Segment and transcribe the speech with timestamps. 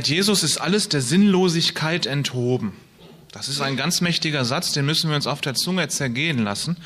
[0.00, 2.72] Seit Jesus ist alles der Sinnlosigkeit enthoben.
[3.32, 6.78] Das ist ein ganz mächtiger Satz, den müssen wir uns auf der Zunge zergehen lassen.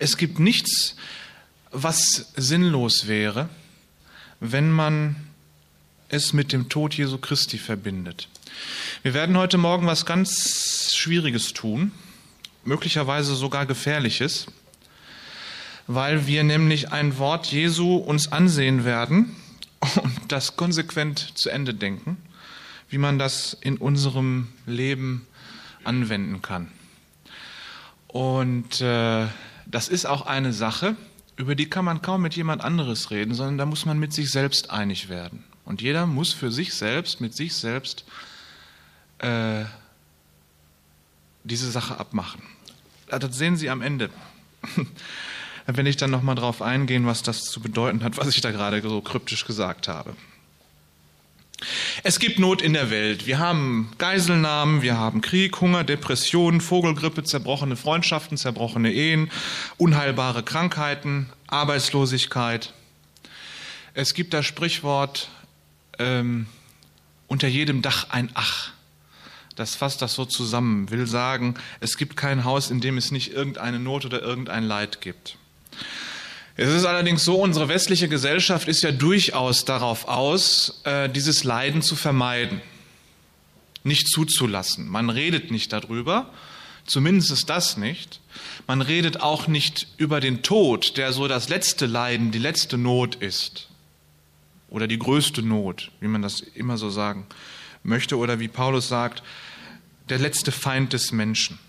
[0.00, 0.96] Es gibt nichts,
[1.70, 3.48] was sinnlos wäre,
[4.40, 5.14] wenn man
[6.08, 8.26] es mit dem Tod Jesu Christi verbindet.
[9.04, 11.92] Wir werden heute Morgen was ganz Schwieriges tun,
[12.64, 14.46] möglicherweise sogar Gefährliches,
[15.86, 19.36] weil wir nämlich ein Wort Jesu uns ansehen werden
[20.02, 22.16] und das konsequent zu Ende denken,
[22.88, 25.26] wie man das in unserem Leben
[25.84, 26.68] anwenden kann.
[28.06, 29.26] Und äh,
[29.66, 30.96] das ist auch eine Sache,
[31.36, 34.30] über die kann man kaum mit jemand anderes reden, sondern da muss man mit sich
[34.30, 35.44] selbst einig werden.
[35.64, 38.04] Und jeder muss für sich selbst, mit sich selbst
[39.18, 39.64] äh,
[41.44, 42.42] diese Sache abmachen.
[43.08, 44.10] Das sehen Sie am Ende.
[45.66, 48.80] Wenn ich dann nochmal drauf eingehen, was das zu bedeuten hat, was ich da gerade
[48.80, 50.16] so kryptisch gesagt habe.
[52.04, 53.26] Es gibt Not in der Welt.
[53.26, 59.30] Wir haben Geiselnahmen, wir haben Krieg, Hunger, Depressionen, Vogelgrippe, zerbrochene Freundschaften, zerbrochene Ehen,
[59.76, 62.72] unheilbare Krankheiten, Arbeitslosigkeit.
[63.94, 65.30] Es gibt das Sprichwort
[65.98, 66.46] ähm,
[67.26, 68.70] unter jedem Dach ein Ach.
[69.56, 73.32] Das fasst das so zusammen, will sagen, es gibt kein Haus, in dem es nicht
[73.32, 75.36] irgendeine Not oder irgendein Leid gibt.
[76.60, 81.82] Es ist allerdings so, unsere westliche Gesellschaft ist ja durchaus darauf aus, äh, dieses Leiden
[81.82, 82.60] zu vermeiden,
[83.84, 84.88] nicht zuzulassen.
[84.88, 86.30] Man redet nicht darüber,
[86.84, 88.18] zumindest ist das nicht.
[88.66, 93.14] Man redet auch nicht über den Tod, der so das letzte Leiden, die letzte Not
[93.14, 93.68] ist.
[94.68, 97.26] Oder die größte Not, wie man das immer so sagen
[97.84, 98.18] möchte.
[98.18, 99.22] Oder wie Paulus sagt,
[100.08, 101.60] der letzte Feind des Menschen.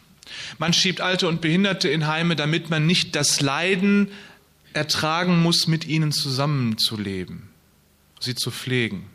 [0.58, 4.09] Man schiebt Alte und Behinderte in Heime, damit man nicht das Leiden
[4.74, 7.50] ertragen muss, mit ihnen zusammenzuleben,
[8.19, 9.06] sie zu pflegen.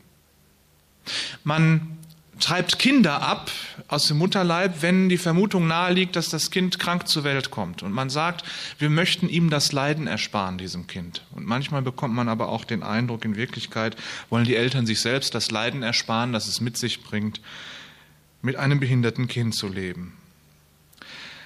[1.43, 1.99] Man
[2.41, 3.51] treibt Kinder ab
[3.89, 7.83] aus dem Mutterleib, wenn die Vermutung naheliegt, dass das Kind krank zur Welt kommt.
[7.83, 8.45] Und man sagt,
[8.79, 11.23] wir möchten ihm das Leiden ersparen, diesem Kind.
[11.33, 13.97] Und manchmal bekommt man aber auch den Eindruck, in Wirklichkeit
[14.31, 17.41] wollen die Eltern sich selbst das Leiden ersparen, das es mit sich bringt,
[18.43, 20.15] mit einem behinderten Kind zu leben.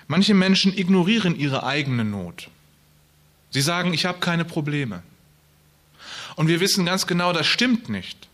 [0.06, 2.48] Manche Menschen ignorieren ihre eigene Not.
[3.50, 5.03] Sie sagen, ich habe keine Probleme.
[6.36, 8.28] Und wir wissen ganz genau, das stimmt nicht.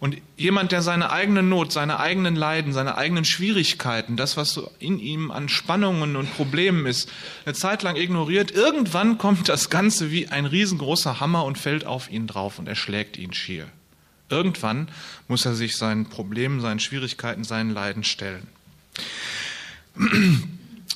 [0.00, 4.70] Und jemand, der seine eigene Not, seine eigenen Leiden, seine eigenen Schwierigkeiten, das, was so
[4.78, 7.10] in ihm an Spannungen und Problemen ist,
[7.46, 12.10] eine Zeit lang ignoriert, irgendwann kommt das Ganze wie ein riesengroßer Hammer und fällt auf
[12.10, 13.66] ihn drauf und erschlägt ihn schier.
[14.28, 14.88] Irgendwann
[15.26, 18.46] muss er sich seinen Problemen, seinen Schwierigkeiten, seinen Leiden stellen.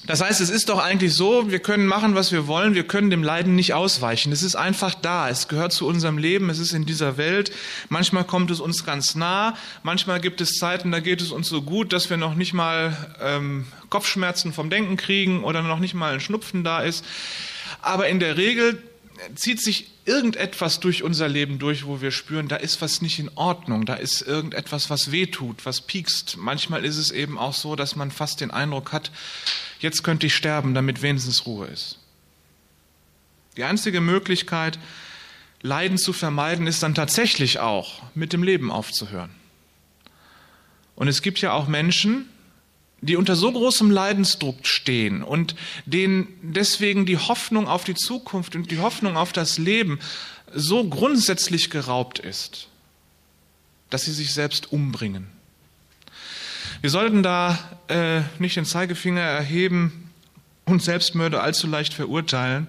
[0.08, 3.10] Das heißt, es ist doch eigentlich so, wir können machen, was wir wollen, wir können
[3.10, 4.32] dem Leiden nicht ausweichen.
[4.32, 7.52] Es ist einfach da, es gehört zu unserem Leben, es ist in dieser Welt.
[7.90, 11.60] Manchmal kommt es uns ganz nah, manchmal gibt es Zeiten, da geht es uns so
[11.60, 16.14] gut, dass wir noch nicht mal ähm, Kopfschmerzen vom Denken kriegen oder noch nicht mal
[16.14, 17.04] ein Schnupfen da ist.
[17.82, 18.82] Aber in der Regel
[19.34, 23.30] zieht sich irgendetwas durch unser Leben durch, wo wir spüren, da ist was nicht in
[23.34, 26.36] Ordnung, da ist irgendetwas, was wehtut, was piekst.
[26.36, 29.10] Manchmal ist es eben auch so, dass man fast den Eindruck hat,
[29.80, 31.98] jetzt könnte ich sterben, damit wenigstens Ruhe ist.
[33.56, 34.78] Die einzige Möglichkeit,
[35.62, 39.30] Leiden zu vermeiden, ist dann tatsächlich auch, mit dem Leben aufzuhören.
[40.94, 42.28] Und es gibt ja auch Menschen,
[43.00, 45.54] die unter so großem Leidensdruck stehen und
[45.86, 50.00] denen deswegen die Hoffnung auf die Zukunft und die Hoffnung auf das Leben
[50.54, 52.68] so grundsätzlich geraubt ist,
[53.90, 55.28] dass sie sich selbst umbringen.
[56.80, 60.10] Wir sollten da äh, nicht den Zeigefinger erheben
[60.64, 62.68] und Selbstmörder allzu leicht verurteilen,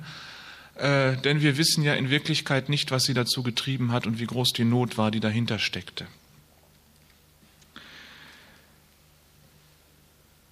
[0.75, 4.25] äh, denn wir wissen ja in Wirklichkeit nicht, was sie dazu getrieben hat und wie
[4.25, 6.07] groß die Not war, die dahinter steckte.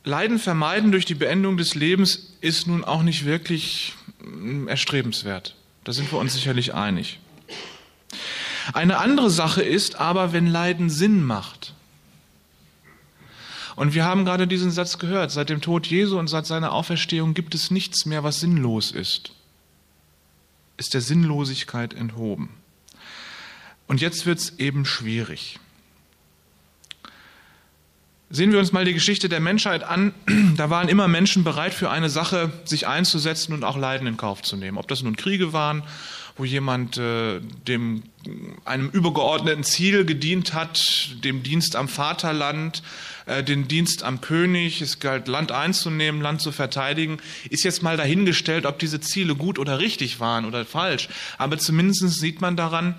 [0.07, 5.56] Leiden vermeiden durch die Beendung des Lebens ist nun auch nicht wirklich mm, erstrebenswert.
[5.83, 7.19] Da sind wir uns sicherlich einig.
[8.71, 11.74] Eine andere Sache ist aber, wenn Leiden Sinn macht.
[13.75, 17.33] Und wir haben gerade diesen Satz gehört, seit dem Tod Jesu und seit seiner Auferstehung
[17.33, 19.33] gibt es nichts mehr, was sinnlos ist.
[20.77, 22.50] Ist der Sinnlosigkeit enthoben.
[23.88, 25.59] Und jetzt wird es eben schwierig.
[28.29, 30.13] Sehen wir uns mal die Geschichte der Menschheit an.
[30.57, 34.41] Da waren immer Menschen bereit, für eine Sache sich einzusetzen und auch Leiden in Kauf
[34.41, 34.77] zu nehmen.
[34.77, 35.83] Ob das nun Kriege waren,
[36.35, 38.03] wo jemand äh, dem,
[38.65, 42.83] einem übergeordneten Ziel gedient hat, dem Dienst am Vaterland,
[43.27, 47.19] äh, den Dienst am König, es galt Land einzunehmen, Land zu verteidigen,
[47.50, 51.07] ist jetzt mal dahingestellt, ob diese Ziele gut oder richtig waren oder falsch.
[51.38, 52.95] Aber zumindest sieht man daran,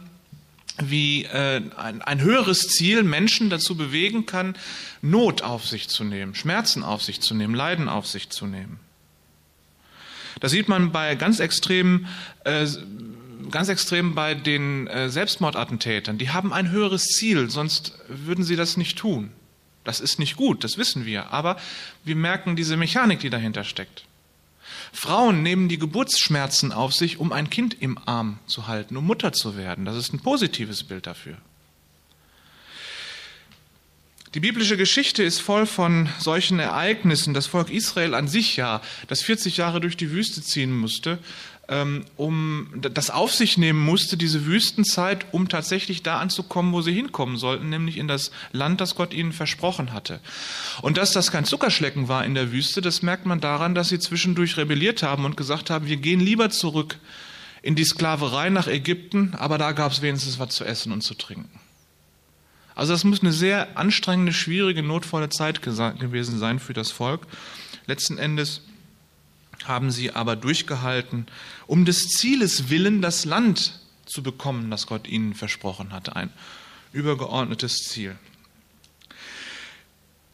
[0.83, 4.57] wie äh, ein, ein höheres Ziel Menschen dazu bewegen kann,
[5.03, 8.81] Not auf sich zu nehmen, Schmerzen auf sich zu nehmen, Leiden auf sich zu nehmen.
[10.41, 12.07] Das sieht man bei ganz extremen,
[12.45, 12.67] äh,
[13.51, 16.19] ganz extrem bei den äh, Selbstmordattentätern.
[16.19, 19.31] Die haben ein höheres Ziel, sonst würden sie das nicht tun.
[19.85, 21.57] Das ist nicht gut, das wissen wir, aber
[22.05, 24.05] wir merken diese Mechanik, die dahinter steckt.
[24.93, 29.33] Frauen nehmen die Geburtsschmerzen auf sich, um ein Kind im Arm zu halten, um Mutter
[29.33, 29.85] zu werden.
[29.85, 31.37] Das ist ein positives Bild dafür.
[34.35, 37.33] Die biblische Geschichte ist voll von solchen Ereignissen.
[37.33, 41.19] Das Volk Israel an sich ja, das 40 Jahre durch die Wüste ziehen musste,
[42.17, 47.37] um das auf sich nehmen musste, diese Wüstenzeit, um tatsächlich da anzukommen, wo sie hinkommen
[47.37, 50.21] sollten, nämlich in das Land, das Gott ihnen versprochen hatte.
[50.81, 53.99] Und dass das kein Zuckerschlecken war in der Wüste, das merkt man daran, dass sie
[53.99, 56.99] zwischendurch rebelliert haben und gesagt haben, wir gehen lieber zurück
[57.61, 61.13] in die Sklaverei nach Ägypten, aber da gab es wenigstens was zu essen und zu
[61.13, 61.61] trinken.
[62.75, 67.27] Also das muss eine sehr anstrengende, schwierige, notvolle Zeit gewesen sein für das Volk.
[67.87, 68.63] Letzten Endes
[69.65, 71.27] haben sie aber durchgehalten,
[71.67, 76.31] um des Zieles willen das Land zu bekommen, das Gott ihnen versprochen hatte, ein
[76.93, 78.17] übergeordnetes Ziel.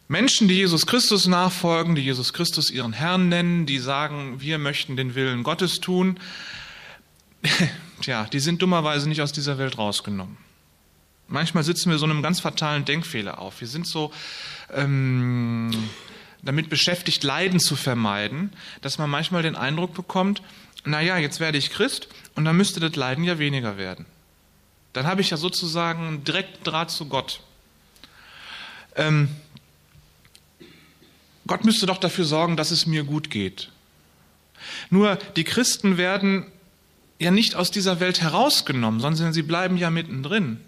[0.07, 4.97] Menschen, die Jesus Christus nachfolgen, die Jesus Christus ihren Herrn nennen, die sagen, wir möchten
[4.97, 6.21] den Willen Gottes tun,
[8.01, 10.37] tja, die sind dummerweise nicht aus dieser Welt rausgenommen.
[11.27, 13.61] Manchmal sitzen wir so einem ganz fatalen Denkfehler auf.
[13.61, 14.13] Wir sind so
[14.73, 15.71] ähm,
[16.45, 20.43] damit beschäftigt, Leiden zu vermeiden, dass man manchmal den Eindruck bekommt,
[20.85, 24.07] naja, jetzt werde ich Christ und dann müsste das Leiden ja weniger werden.
[24.93, 27.41] Dann habe ich ja sozusagen direkt Draht zu Gott.
[28.97, 29.29] Ähm,
[31.47, 33.71] Gott müsste doch dafür sorgen, dass es mir gut geht.
[34.91, 36.47] Nur die Christen werden
[37.19, 40.61] ja nicht aus dieser Welt herausgenommen, sondern sie bleiben ja mittendrin.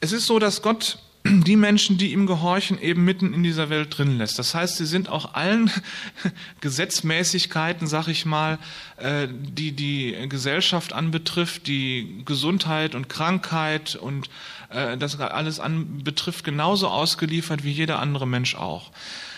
[0.00, 3.96] Es ist so, dass Gott die Menschen, die ihm gehorchen, eben mitten in dieser Welt
[3.96, 4.38] drin lässt.
[4.38, 5.70] Das heißt, sie sind auch allen
[6.60, 8.58] Gesetzmäßigkeiten, sag ich mal,
[8.96, 14.30] äh, die die Gesellschaft anbetrifft, die Gesundheit und Krankheit und
[14.70, 18.90] äh, das alles anbetrifft, genauso ausgeliefert wie jeder andere Mensch auch.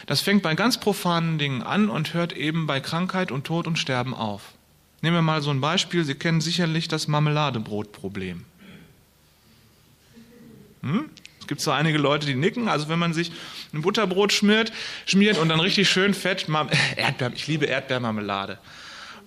[0.06, 3.78] Das fängt bei ganz profanen Dingen an und hört eben bei Krankheit und Tod und
[3.78, 4.52] Sterben auf.
[5.00, 6.04] Nehmen wir mal so ein Beispiel.
[6.04, 8.44] Sie kennen sicherlich das Marmeladebrotproblem.
[10.82, 11.10] Hm?
[11.42, 12.68] Es gibt so einige Leute, die nicken.
[12.68, 13.32] Also wenn man sich
[13.74, 14.72] ein Butterbrot schmiert,
[15.06, 16.46] schmiert und dann richtig schön fett,
[16.96, 18.58] Erdbeer, ich liebe Erdbeermarmelade.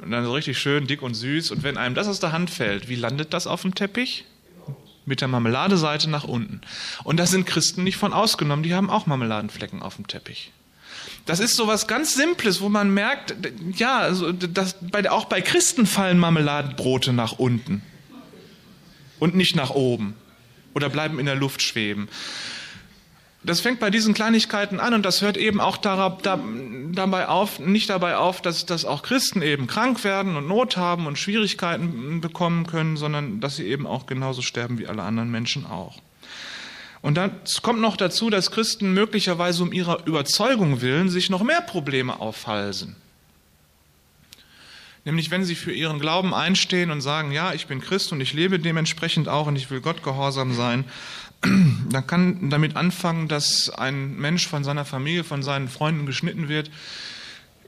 [0.02, 1.52] Und dann so richtig schön dick und süß.
[1.52, 4.24] Und wenn einem das aus der Hand fällt, wie landet das auf dem Teppich?
[5.06, 6.62] Mit der Marmeladeseite nach unten.
[7.04, 10.54] Und da sind Christen nicht von ausgenommen, die haben auch Marmeladenflecken auf dem Teppich.
[11.26, 13.36] Das ist so was ganz Simples, wo man merkt,
[13.76, 17.82] ja, also das, bei, auch bei Christen fallen Marmeladenbrote nach unten
[19.20, 20.16] und nicht nach oben
[20.76, 22.08] oder bleiben in der Luft schweben.
[23.44, 28.18] Das fängt bei diesen Kleinigkeiten an und das hört eben auch dabei auf, nicht dabei
[28.18, 32.98] auf, dass, dass auch Christen eben krank werden und Not haben und Schwierigkeiten bekommen können,
[32.98, 36.00] sondern dass sie eben auch genauso sterben wie alle anderen Menschen auch.
[37.04, 41.62] Und dann kommt noch dazu, dass Christen möglicherweise um ihrer Überzeugung willen sich noch mehr
[41.62, 42.96] Probleme aufhalsen.
[45.06, 48.34] Nämlich wenn sie für ihren Glauben einstehen und sagen, ja, ich bin Christ und ich
[48.34, 50.84] lebe dementsprechend auch und ich will Gott gehorsam sein,
[51.42, 56.72] dann kann damit anfangen, dass ein Mensch von seiner Familie, von seinen Freunden geschnitten wird.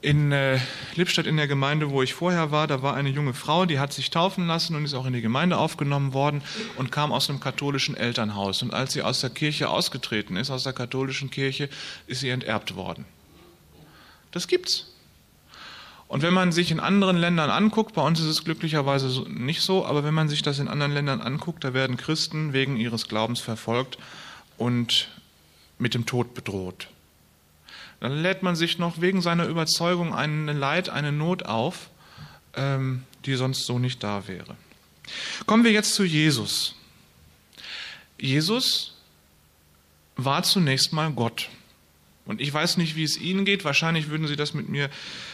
[0.00, 0.58] In äh,
[0.96, 3.92] Lippstadt in der Gemeinde, wo ich vorher war, da war eine junge Frau, die hat
[3.92, 6.42] sich taufen lassen und ist auch in die Gemeinde aufgenommen worden
[6.76, 8.62] und kam aus einem katholischen Elternhaus.
[8.62, 11.68] Und als sie aus der Kirche ausgetreten ist, aus der katholischen Kirche,
[12.08, 13.06] ist sie enterbt worden.
[14.32, 14.97] Das gibt's.
[16.08, 19.84] Und wenn man sich in anderen Ländern anguckt, bei uns ist es glücklicherweise nicht so,
[19.84, 23.40] aber wenn man sich das in anderen Ländern anguckt, da werden Christen wegen ihres Glaubens
[23.40, 23.98] verfolgt
[24.56, 25.08] und
[25.78, 26.88] mit dem Tod bedroht.
[28.00, 31.90] Dann lädt man sich noch wegen seiner Überzeugung eine Leid, eine Not auf,
[32.54, 34.56] ähm, die sonst so nicht da wäre.
[35.46, 36.74] Kommen wir jetzt zu Jesus.
[38.18, 38.94] Jesus
[40.16, 41.48] war zunächst mal Gott.
[42.28, 43.64] Und ich weiß nicht, wie es Ihnen geht.
[43.64, 44.90] Wahrscheinlich würden Sie das mit mir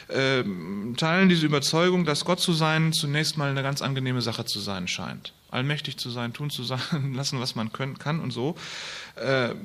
[0.06, 0.44] äh,
[0.96, 4.86] teilen, diese Überzeugung, dass Gott zu sein zunächst mal eine ganz angenehme Sache zu sein
[4.86, 5.32] scheint.
[5.50, 6.80] Allmächtig zu sein, tun zu sein,
[7.14, 8.54] lassen, was man können, kann und so.
[9.16, 9.56] Äh,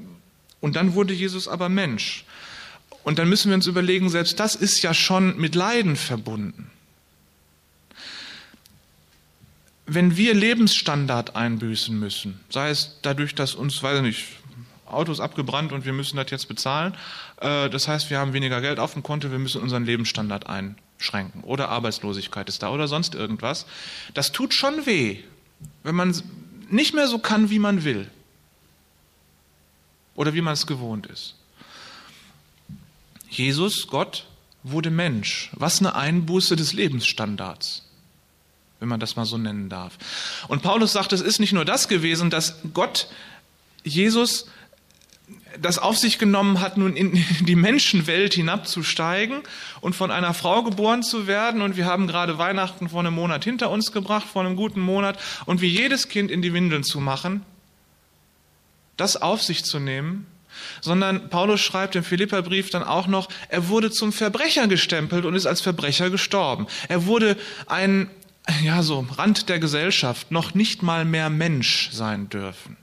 [0.60, 2.26] und dann wurde Jesus aber Mensch.
[3.04, 6.72] Und dann müssen wir uns überlegen, selbst das ist ja schon mit Leiden verbunden.
[9.86, 14.26] Wenn wir Lebensstandard einbüßen müssen, sei es dadurch, dass uns, weiß ich nicht,
[14.92, 16.96] Auto ist abgebrannt und wir müssen das jetzt bezahlen.
[17.38, 20.76] Äh, das heißt, wir haben weniger Geld auf dem Konto, wir müssen unseren Lebensstandard ein,
[21.00, 23.66] einschränken oder Arbeitslosigkeit ist da oder sonst irgendwas.
[24.14, 25.20] Das tut schon weh,
[25.84, 26.22] wenn man
[26.70, 28.10] nicht mehr so kann, wie man will
[30.16, 31.36] oder wie man es gewohnt ist.
[33.30, 34.26] Jesus, Gott,
[34.64, 35.50] wurde Mensch.
[35.54, 37.86] Was eine Einbuße des Lebensstandards,
[38.80, 39.98] wenn man das mal so nennen darf.
[40.48, 43.08] Und Paulus sagt, es ist nicht nur das gewesen, dass Gott
[43.84, 44.48] Jesus
[45.62, 49.42] das auf sich genommen hat, nun in die Menschenwelt hinabzusteigen
[49.82, 51.62] und von einer Frau geboren zu werden.
[51.62, 55.20] Und wir haben gerade Weihnachten vor einem Monat hinter uns gebracht, vor einem guten Monat.
[55.46, 57.44] Und wie jedes Kind in die Windeln zu machen,
[58.98, 60.28] das auf sich zu nehmen,
[60.82, 65.46] sondern Paulus schreibt im Philipperbrief dann auch noch, er wurde zum Verbrecher gestempelt und ist
[65.46, 66.68] als Verbrecher gestorben.
[66.90, 67.38] Er wurde
[67.68, 68.10] ein,
[68.64, 72.78] ja, so Rand der Gesellschaft, noch nicht mal mehr Mensch sein dürfen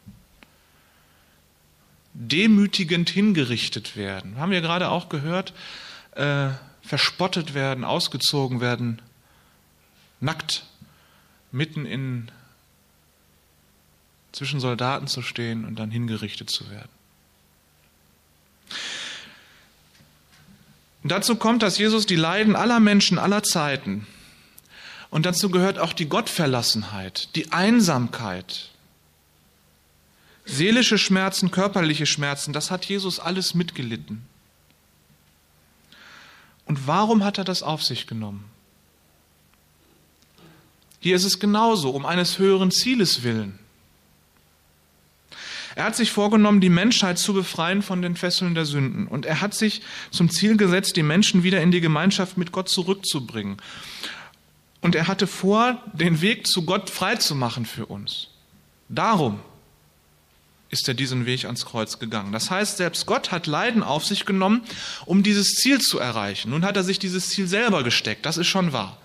[2.18, 4.38] demütigend hingerichtet werden.
[4.38, 5.52] Haben wir gerade auch gehört,
[6.12, 6.49] äh,
[6.82, 9.02] verspottet werden, ausgezogen werden,
[10.20, 10.64] nackt
[11.52, 12.30] mitten in
[14.32, 16.90] zwischen Soldaten zu stehen und dann hingerichtet zu werden.
[21.04, 24.06] Dazu kommt, dass Jesus die Leiden aller Menschen aller Zeiten
[25.11, 28.70] und dazu gehört auch die Gottverlassenheit, die Einsamkeit,
[30.47, 34.23] Seelische Schmerzen, körperliche Schmerzen, das hat Jesus alles mitgelitten.
[36.65, 38.45] Und warum hat er das auf sich genommen?
[41.00, 43.59] Hier ist es genauso, um eines höheren Zieles willen.
[45.75, 49.07] Er hat sich vorgenommen, die Menschheit zu befreien von den Fesseln der Sünden.
[49.07, 52.69] Und er hat sich zum Ziel gesetzt, die Menschen wieder in die Gemeinschaft mit Gott
[52.69, 53.59] zurückzubringen.
[54.81, 58.29] Und er hatte vor, den Weg zu Gott freizumachen für uns.
[58.88, 59.41] Darum
[60.70, 62.32] ist er diesen Weg ans Kreuz gegangen.
[62.32, 64.62] Das heißt, selbst Gott hat Leiden auf sich genommen,
[65.04, 66.50] um dieses Ziel zu erreichen.
[66.50, 68.99] Nun hat er sich dieses Ziel selber gesteckt, das ist schon wahr.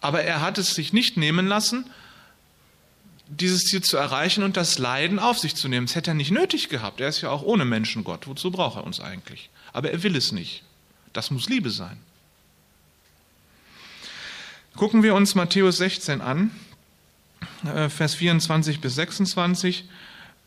[0.00, 1.84] Aber er hat es sich nicht nehmen lassen,
[3.28, 5.86] dieses Ziel zu erreichen und das Leiden auf sich zu nehmen.
[5.86, 7.00] Das hätte er nicht nötig gehabt.
[7.00, 8.26] Er ist ja auch ohne Menschen Gott.
[8.26, 9.50] Wozu braucht er uns eigentlich?
[9.72, 10.64] Aber er will es nicht.
[11.12, 11.98] Das muss Liebe sein.
[14.76, 16.50] Gucken wir uns Matthäus 16 an,
[17.64, 19.84] äh, Vers 24 bis 26.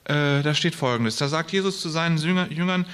[0.06, 1.18] Äh, da steht folgendes.
[1.18, 2.86] Da sagt Jesus zu seinen Jüngern,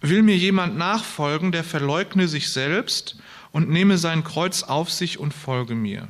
[0.00, 3.16] will mir jemand nachfolgen, der verleugne sich selbst
[3.52, 6.08] und nehme sein Kreuz auf sich und folge mir.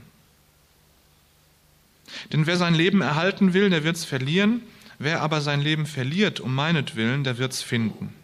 [2.33, 4.63] Denn wer sein Leben erhalten will, der wird es verlieren.
[4.99, 8.15] Wer aber sein Leben verliert um meinetwillen, der wird es finden.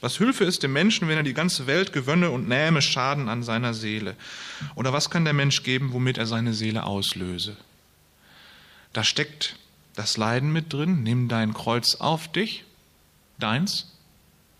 [0.00, 3.42] Was Hilfe ist dem Menschen, wenn er die ganze Welt gewönne und nähme Schaden an
[3.42, 4.16] seiner Seele?
[4.74, 7.56] Oder was kann der Mensch geben, womit er seine Seele auslöse?
[8.94, 9.56] Da steckt
[10.00, 11.02] das Leiden mit drin.
[11.02, 12.64] Nimm dein Kreuz auf dich,
[13.38, 13.92] deins.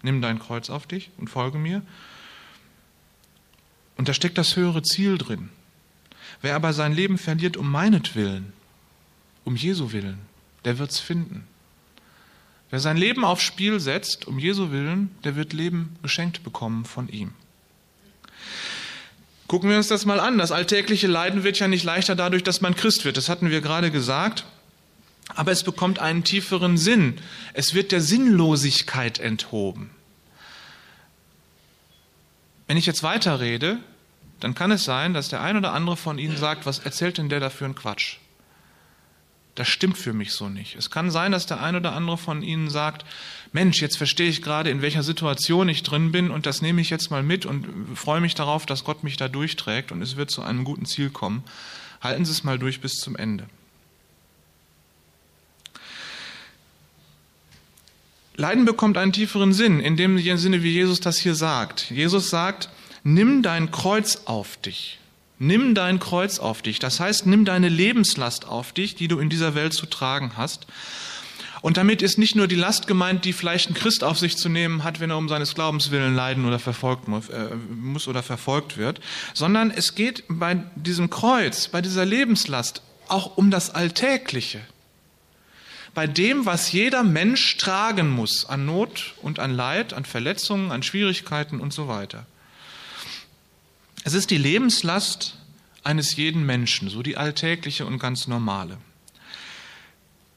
[0.02, 1.80] Nimm dein Kreuz auf dich und folge mir.
[3.97, 5.49] Und da steckt das höhere Ziel drin.
[6.42, 8.52] Wer aber sein Leben verliert um meinetwillen,
[9.44, 10.18] um Jesu willen,
[10.66, 11.47] der wird's finden.
[12.68, 17.09] Wer sein Leben aufs Spiel setzt, um Jesu willen, der wird Leben geschenkt bekommen von
[17.09, 17.32] ihm.
[19.49, 20.37] Gucken wir uns das mal an.
[20.37, 23.16] Das alltägliche Leiden wird ja nicht leichter dadurch, dass man Christ wird.
[23.16, 24.44] Das hatten wir gerade gesagt
[25.34, 27.18] aber es bekommt einen tieferen Sinn.
[27.52, 29.90] Es wird der Sinnlosigkeit enthoben.
[32.66, 33.78] Wenn ich jetzt weiterrede,
[34.38, 37.28] dann kann es sein, dass der ein oder andere von Ihnen sagt, was erzählt denn
[37.28, 38.16] der da für einen Quatsch?
[39.54, 40.76] Das stimmt für mich so nicht.
[40.76, 43.04] Es kann sein, dass der ein oder andere von Ihnen sagt,
[43.52, 46.88] Mensch, jetzt verstehe ich gerade, in welcher Situation ich drin bin und das nehme ich
[46.88, 50.30] jetzt mal mit und freue mich darauf, dass Gott mich da durchträgt und es wird
[50.30, 51.42] zu einem guten Ziel kommen.
[52.00, 53.46] Halten Sie es mal durch bis zum Ende.
[58.40, 61.90] Leiden bekommt einen tieferen Sinn, in dem Sinne, wie Jesus das hier sagt.
[61.90, 62.70] Jesus sagt,
[63.04, 64.99] nimm dein Kreuz auf dich.
[65.38, 66.78] Nimm dein Kreuz auf dich.
[66.78, 70.66] Das heißt, nimm deine Lebenslast auf dich, die du in dieser Welt zu tragen hast.
[71.61, 74.49] Und damit ist nicht nur die Last gemeint, die vielleicht ein Christ auf sich zu
[74.49, 78.78] nehmen hat, wenn er um seines Glaubens willen leiden oder verfolgt äh, muss oder verfolgt
[78.78, 79.02] wird,
[79.35, 84.61] sondern es geht bei diesem Kreuz, bei dieser Lebenslast auch um das Alltägliche
[85.94, 90.82] bei dem, was jeder Mensch tragen muss an Not und an Leid, an Verletzungen, an
[90.82, 92.26] Schwierigkeiten und so weiter.
[94.04, 95.37] Es ist die Lebenslast
[95.82, 98.78] eines jeden Menschen, so die alltägliche und ganz normale.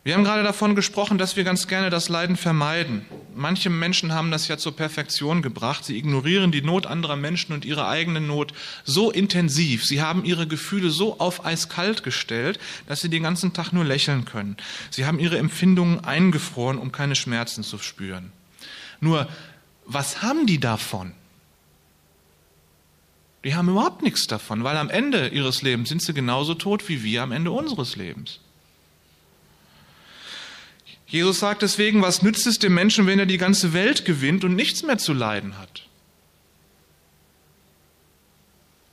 [0.06, 3.06] Wir haben gerade davon gesprochen, dass wir ganz gerne das Leiden vermeiden.
[3.36, 5.86] Manche Menschen haben das ja zur Perfektion gebracht.
[5.86, 9.86] Sie ignorieren die Not anderer Menschen und ihre eigene Not so intensiv.
[9.86, 14.26] Sie haben ihre Gefühle so auf eiskalt gestellt, dass sie den ganzen Tag nur lächeln
[14.26, 14.58] können.
[14.90, 18.34] Sie haben ihre Empfindungen eingefroren, um keine Schmerzen zu spüren.
[19.00, 19.30] Nur,
[19.86, 21.14] was haben die davon?
[23.46, 27.04] Die haben überhaupt nichts davon, weil am Ende ihres Lebens sind sie genauso tot wie
[27.04, 28.42] wir am Ende unseres Lebens.
[31.14, 34.56] Jesus sagt deswegen, was nützt es dem Menschen, wenn er die ganze Welt gewinnt und
[34.56, 35.84] nichts mehr zu leiden hat?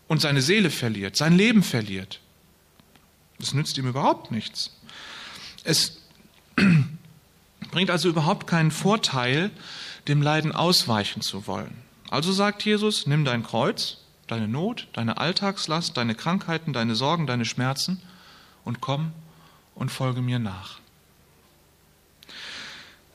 [0.06, 2.20] Und seine Seele verliert, sein Leben verliert.
[3.38, 4.76] Das nützt ihm überhaupt nichts.
[5.64, 6.02] Es
[7.70, 9.50] bringt also überhaupt keinen Vorteil,
[10.06, 11.74] dem Leiden ausweichen zu wollen.
[12.10, 13.96] Also sagt Jesus, nimm dein Kreuz,
[14.26, 18.02] deine Not, deine Alltagslast, deine Krankheiten, deine Sorgen, deine Schmerzen
[18.66, 19.12] und komm
[19.74, 20.79] und folge mir nach.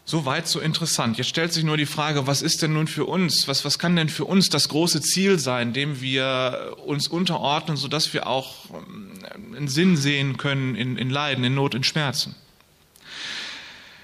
[0.08, 1.18] So weit, so interessant.
[1.18, 3.96] Jetzt stellt sich nur die Frage, was ist denn nun für uns, was, was kann
[3.96, 9.56] denn für uns das große Ziel sein, dem wir uns unterordnen, sodass wir auch ähm,
[9.56, 12.36] einen Sinn sehen können in, in Leiden, in Not, in Schmerzen?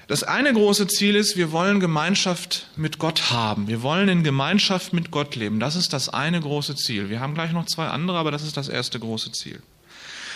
[0.08, 3.68] Das eine große Ziel ist, wir wollen Gemeinschaft mit Gott haben.
[3.68, 5.60] Wir wollen in Gemeinschaft mit Gott leben.
[5.60, 7.10] Das ist das eine große Ziel.
[7.10, 9.62] Wir haben gleich noch zwei andere, aber das ist das erste große Ziel.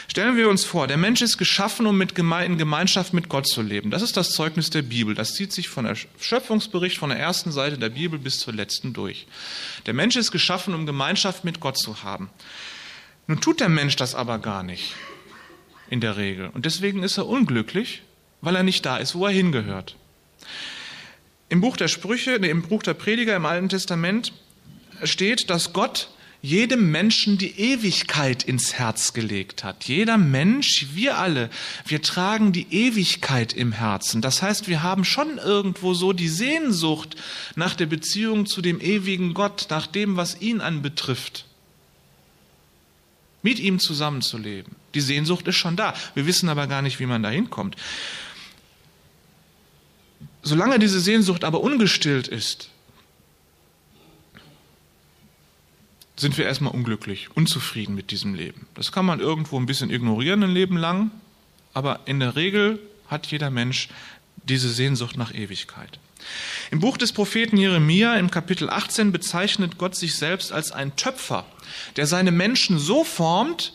[0.09, 3.47] Stellen wir uns vor, der Mensch ist geschaffen, um mit Geme in Gemeinschaft mit Gott
[3.47, 3.91] zu leben.
[3.91, 5.15] Das ist das Zeugnis der Bibel.
[5.15, 8.93] Das zieht sich von der Schöpfungsbericht von der ersten Seite der Bibel bis zur letzten
[8.93, 9.27] durch.
[9.87, 12.31] Der Mensch ist geschaffen, um Gemeinschaft mit Gott zu haben.
[13.27, 14.95] Nun tut der Mensch das aber gar nicht
[15.91, 16.51] in der Regel.
[16.53, 18.03] Und deswegen ist er unglücklich
[18.41, 19.97] weil er nicht da ist, wo er hingehört.
[21.49, 24.33] Im Buch der Sprüche, im Buch der Prediger im Alten Testament
[25.03, 26.11] steht, dass Gott
[26.43, 29.85] jedem Menschen die Ewigkeit ins Herz gelegt hat.
[29.85, 31.51] Jeder Mensch, wir alle,
[31.87, 34.23] wir tragen die Ewigkeit im Herzen.
[34.23, 37.17] Das heißt, wir haben schon irgendwo so die Sehnsucht
[37.57, 41.47] nach der Beziehung zu dem ewigen Gott, nach dem, was ihn anbetrifft.
[43.43, 44.77] Mit ihm zusammenzuleben.
[44.95, 45.95] Die Sehnsucht ist schon da.
[46.15, 47.77] Wir wissen aber gar nicht, wie man da hinkommt.
[50.43, 52.71] Solange diese Sehnsucht aber ungestillt ist,
[56.19, 58.67] sind wir erstmal unglücklich, unzufrieden mit diesem Leben.
[58.75, 61.11] Das kann man irgendwo ein bisschen ignorieren ein Leben lang,
[61.75, 63.89] aber in der Regel hat jeder Mensch
[64.45, 65.99] diese Sehnsucht nach Ewigkeit.
[66.71, 71.47] Im Buch des Propheten Jeremia im Kapitel 18 bezeichnet Gott sich selbst als ein Töpfer,
[71.97, 73.75] der seine Menschen so formt,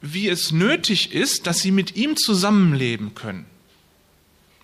[0.00, 3.46] wie es nötig ist, dass sie mit ihm zusammenleben können.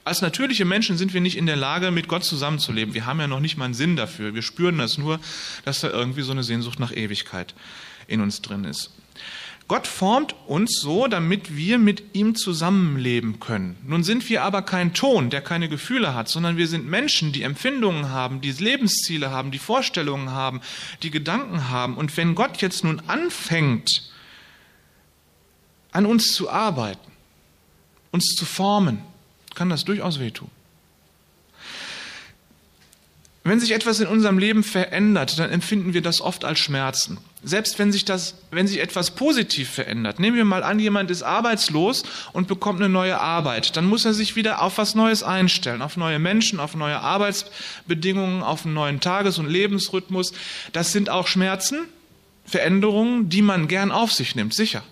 [0.09, 2.94] Als natürliche Menschen sind wir nicht in der Lage, mit Gott zusammenzuleben.
[2.94, 4.35] Wir haben ja noch nicht mal einen Sinn dafür.
[4.35, 5.21] Wir spüren das nur,
[5.66, 7.55] dass da irgendwie so eine Sehnsucht nach Ewigkeit
[8.07, 8.90] in uns drin ist.
[9.68, 13.77] Gott formt uns so, damit wir mit ihm zusammenleben können.
[13.87, 17.42] Nun sind wir aber kein Ton, der keine Gefühle hat, sondern wir sind Menschen, die
[17.42, 20.62] Empfindungen haben, die Lebensziele haben, die Vorstellungen haben,
[21.03, 21.99] die Gedanken haben.
[21.99, 24.11] Und wenn Gott jetzt nun anfängt,
[25.92, 27.12] an uns zu arbeiten,
[28.11, 29.03] uns zu formen,
[29.59, 30.49] kann das durchaus wehtun.
[33.49, 37.16] Wenn sich etwas in unserem Leben verändert, dann empfinden wir das oft als Schmerzen.
[37.42, 40.21] Selbst wenn sich das, wenn sich etwas positiv verändert.
[40.21, 42.03] Nehmen wir mal an, jemand ist arbeitslos
[42.35, 43.75] und bekommt eine neue Arbeit.
[43.77, 48.42] Dann muss er sich wieder auf was Neues einstellen, auf neue Menschen, auf neue Arbeitsbedingungen,
[48.42, 50.33] auf einen neuen Tages- und Lebensrhythmus.
[50.73, 51.79] Das sind auch Schmerzen,
[52.44, 54.83] Veränderungen, die man gern auf sich nimmt, sicher.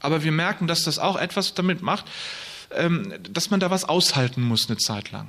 [0.00, 2.04] Aber wir merken, dass das auch etwas damit macht,
[3.32, 5.28] dass man da was aushalten muss eine Zeit lang.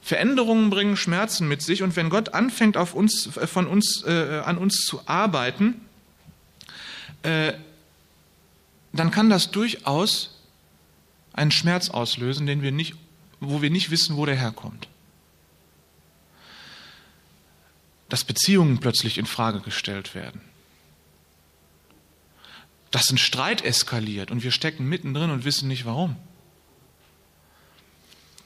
[0.00, 4.40] Veränderungen bringen Schmerzen mit sich und wenn Gott anfängt, auf uns, äh, von uns, äh,
[4.44, 5.82] an uns zu arbeiten,
[7.22, 7.52] äh,
[8.92, 10.40] dann kann das durchaus
[11.34, 12.94] einen Schmerz auslösen, den wir nicht,
[13.40, 14.88] wo wir nicht wissen, wo der herkommt.
[18.08, 20.40] Dass Beziehungen plötzlich in Frage gestellt werden
[22.90, 26.16] dass ein Streit eskaliert und wir stecken mittendrin und wissen nicht warum.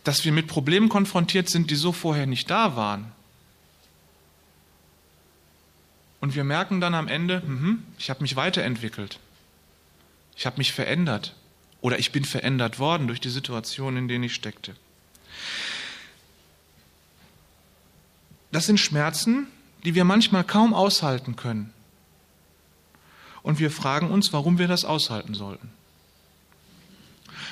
[0.04, 3.12] Dass wir mit Problemen konfrontiert sind, die so vorher nicht da waren.
[6.20, 9.18] Und wir merken dann am Ende, mh, ich habe mich weiterentwickelt.
[10.36, 11.36] Ich habe mich verändert.
[11.80, 14.74] Oder ich bin verändert worden durch die Situation, in denen ich steckte.
[18.52, 19.46] Das sind Schmerzen,
[19.84, 21.71] die wir manchmal kaum aushalten können
[23.42, 25.70] und wir fragen uns, warum wir das aushalten sollten.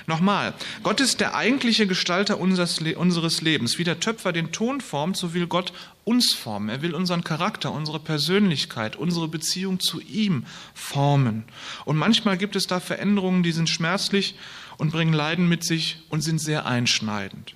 [0.07, 3.79] Nochmal, Gott ist der eigentliche Gestalter unseres Lebens.
[3.79, 5.73] Wie der Töpfer den Ton formt, so will Gott
[6.05, 6.69] uns formen.
[6.69, 11.45] Er will unseren Charakter, unsere Persönlichkeit, unsere Beziehung zu ihm formen.
[11.85, 14.35] Und manchmal gibt es da Veränderungen, die sind schmerzlich
[14.79, 17.55] und bringen Leiden mit sich und sind sehr einschneidend.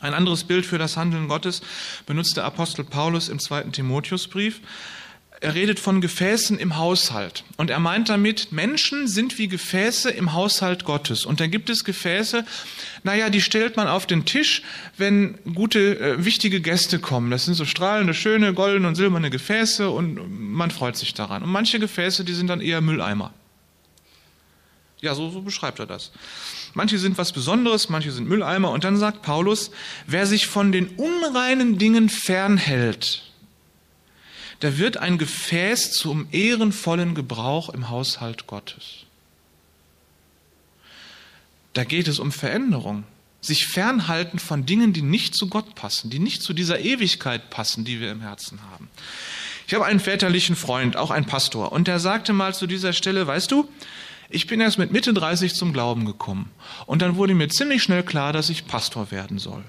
[0.00, 1.62] Ein anderes Bild für das Handeln Gottes
[2.06, 4.60] benutzt der Apostel Paulus im zweiten Timotheusbrief.
[5.40, 7.44] Er redet von Gefäßen im Haushalt.
[7.56, 11.24] Und er meint damit, Menschen sind wie Gefäße im Haushalt Gottes.
[11.24, 12.44] Und da gibt es Gefäße,
[13.04, 14.62] naja, die stellt man auf den Tisch,
[14.96, 17.30] wenn gute, äh, wichtige Gäste kommen.
[17.30, 21.44] Das sind so strahlende, schöne, goldene und silberne Gefäße und man freut sich daran.
[21.44, 23.32] Und manche Gefäße, die sind dann eher Mülleimer.
[25.00, 26.10] Ja, so, so beschreibt er das.
[26.74, 28.72] Manche sind was Besonderes, manche sind Mülleimer.
[28.72, 29.70] Und dann sagt Paulus,
[30.08, 33.27] wer sich von den unreinen Dingen fernhält,
[34.60, 39.04] da wird ein Gefäß zum ehrenvollen Gebrauch im Haushalt Gottes.
[41.74, 43.04] Da geht es um Veränderung.
[43.40, 47.84] Sich fernhalten von Dingen, die nicht zu Gott passen, die nicht zu dieser Ewigkeit passen,
[47.84, 48.88] die wir im Herzen haben.
[49.68, 53.26] Ich habe einen väterlichen Freund, auch ein Pastor, und der sagte mal zu dieser Stelle,
[53.26, 53.68] weißt du,
[54.30, 56.50] ich bin erst mit Mitte 30 zum Glauben gekommen.
[56.86, 59.62] Und dann wurde mir ziemlich schnell klar, dass ich Pastor werden soll.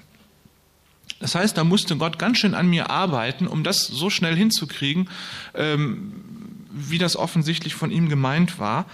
[1.20, 5.08] Das heißt, da musste Gott ganz schön an mir arbeiten, um das so schnell hinzukriegen,
[5.54, 6.24] ähm,
[6.70, 8.86] wie das offensichtlich von ihm gemeint war.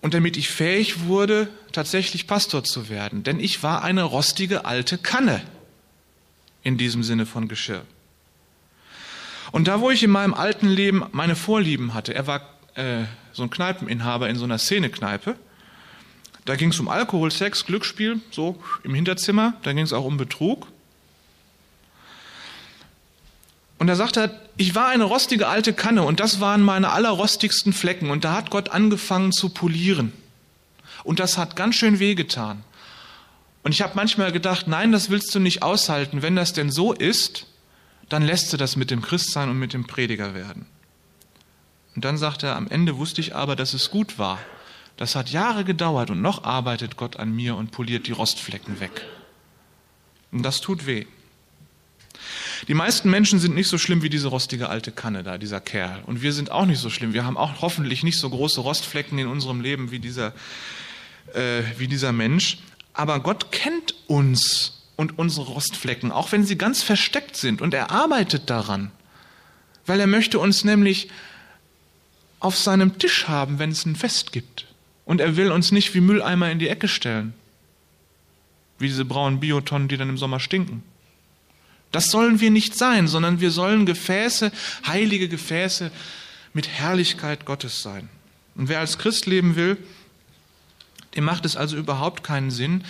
[0.00, 3.22] Und damit ich fähig wurde, tatsächlich Pastor zu werden.
[3.22, 5.42] Denn ich war eine rostige alte Kanne
[6.62, 7.82] in diesem Sinne von Geschirr.
[9.52, 12.42] Und da, wo ich in meinem alten Leben meine Vorlieben hatte, er war
[12.74, 15.36] äh, so ein Kneipeninhaber in so einer Szenekneipe,
[16.44, 19.54] da ging es um Alkohol, Sex, Glücksspiel, so im Hinterzimmer.
[19.62, 20.66] Da ging es auch um Betrug.
[23.78, 28.10] Und er sagte, ich war eine rostige alte Kanne und das waren meine allerrostigsten Flecken.
[28.10, 30.12] Und da hat Gott angefangen zu polieren.
[31.02, 32.62] Und das hat ganz schön wehgetan.
[33.62, 36.22] Und ich habe manchmal gedacht, nein, das willst du nicht aushalten.
[36.22, 37.46] Wenn das denn so ist,
[38.08, 40.66] dann lässt du das mit dem Christsein und mit dem Prediger werden.
[41.94, 44.38] Und dann sagt er, am Ende wusste ich aber, dass es gut war,
[44.96, 49.06] das hat Jahre gedauert und noch arbeitet Gott an mir und poliert die Rostflecken weg.
[50.32, 51.06] Und das tut weh.
[52.68, 56.02] Die meisten Menschen sind nicht so schlimm wie diese rostige alte Kanne da, dieser Kerl.
[56.06, 57.14] Und wir sind auch nicht so schlimm.
[57.14, 60.34] Wir haben auch hoffentlich nicht so große Rostflecken in unserem Leben wie dieser,
[61.32, 62.58] äh, wie dieser Mensch.
[62.92, 67.62] Aber Gott kennt uns und unsere Rostflecken, auch wenn sie ganz versteckt sind.
[67.62, 68.90] Und er arbeitet daran.
[69.86, 71.08] Weil er möchte uns nämlich
[72.38, 74.66] auf seinem Tisch haben, wenn es ein Fest gibt.
[75.10, 77.34] Und er will uns nicht wie Mülleimer in die Ecke stellen.
[78.78, 80.84] Wie diese braunen Biotonnen, die dann im Sommer stinken.
[81.90, 84.52] Das sollen wir nicht sein, sondern wir sollen Gefäße,
[84.86, 85.90] heilige Gefäße
[86.52, 88.08] mit Herrlichkeit Gottes sein.
[88.54, 89.78] Und wer als Christ leben will,
[91.16, 92.84] dem macht es also überhaupt keinen Sinn,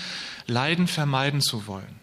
[0.47, 2.01] Leiden vermeiden zu wollen.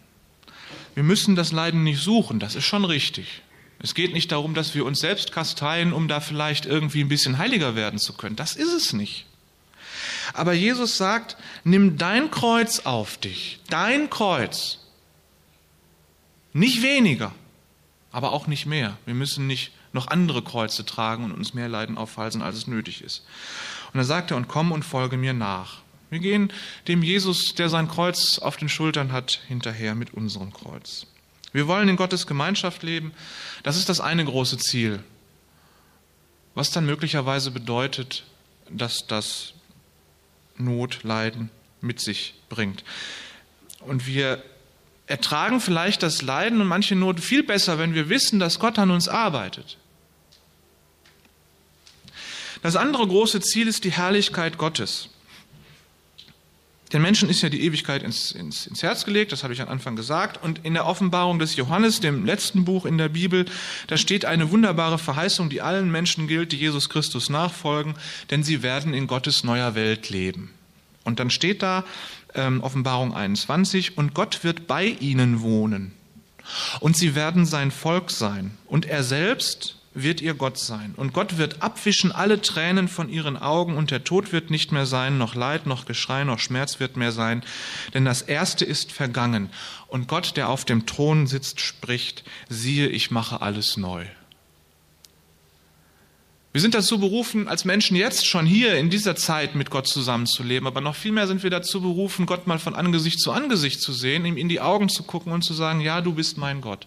[0.94, 3.42] Wir müssen das Leiden nicht suchen, das ist schon richtig.
[3.78, 7.38] Es geht nicht darum, dass wir uns selbst kasteien, um da vielleicht irgendwie ein bisschen
[7.38, 8.34] heiliger werden zu können.
[8.34, 9.27] Das ist es nicht.
[10.34, 14.78] Aber Jesus sagt, nimm dein Kreuz auf dich, dein Kreuz.
[16.52, 17.32] Nicht weniger,
[18.12, 18.96] aber auch nicht mehr.
[19.04, 23.02] Wir müssen nicht noch andere Kreuze tragen und uns mehr Leiden aufhalsen, als es nötig
[23.02, 23.24] ist.
[23.92, 25.78] Und dann sagt er, und komm und folge mir nach.
[26.10, 26.52] Wir gehen
[26.86, 31.06] dem Jesus, der sein Kreuz auf den Schultern hat, hinterher mit unserem Kreuz.
[31.52, 33.12] Wir wollen in Gottes Gemeinschaft leben.
[33.62, 35.02] Das ist das eine große Ziel.
[36.54, 38.24] Was dann möglicherweise bedeutet,
[38.70, 39.54] dass das
[40.58, 42.84] Not, Leiden mit sich bringt.
[43.80, 44.42] Und wir
[45.06, 48.90] ertragen vielleicht das Leiden und manche Not viel besser, wenn wir wissen, dass Gott an
[48.90, 49.78] uns arbeitet.
[52.62, 55.08] Das andere große Ziel ist die Herrlichkeit Gottes.
[56.92, 59.68] Den Menschen ist ja die Ewigkeit ins, ins, ins Herz gelegt, das habe ich am
[59.68, 60.42] Anfang gesagt.
[60.42, 63.44] Und in der Offenbarung des Johannes, dem letzten Buch in der Bibel,
[63.88, 67.94] da steht eine wunderbare Verheißung, die allen Menschen gilt, die Jesus Christus nachfolgen,
[68.30, 70.50] denn sie werden in Gottes neuer Welt leben.
[71.04, 71.84] Und dann steht da
[72.34, 75.92] ähm, Offenbarung 21, und Gott wird bei ihnen wohnen.
[76.80, 78.56] Und sie werden sein Volk sein.
[78.66, 80.94] Und er selbst wird ihr Gott sein.
[80.96, 84.86] Und Gott wird abwischen alle Tränen von ihren Augen und der Tod wird nicht mehr
[84.86, 87.42] sein, noch Leid, noch Geschrei, noch Schmerz wird mehr sein,
[87.94, 89.50] denn das Erste ist vergangen.
[89.86, 94.06] Und Gott, der auf dem Thron sitzt, spricht, siehe, ich mache alles neu.
[96.52, 100.66] Wir sind dazu berufen, als Menschen jetzt schon hier in dieser Zeit mit Gott zusammenzuleben,
[100.66, 103.92] aber noch viel mehr sind wir dazu berufen, Gott mal von Angesicht zu Angesicht zu
[103.92, 106.86] sehen, ihm in die Augen zu gucken und zu sagen, ja, du bist mein Gott.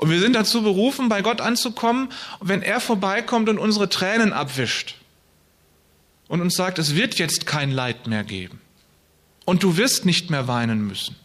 [0.00, 2.08] Und wir sind dazu berufen, bei Gott anzukommen,
[2.40, 4.94] wenn er vorbeikommt und unsere Tränen abwischt
[6.26, 8.62] und uns sagt, es wird jetzt kein Leid mehr geben.
[9.44, 11.16] Und du wirst nicht mehr weinen müssen.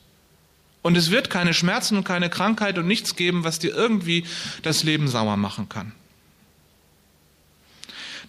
[0.81, 4.25] Und es wird keine Schmerzen und keine Krankheit und nichts geben, was dir irgendwie
[4.61, 5.93] das Leben sauer machen kann.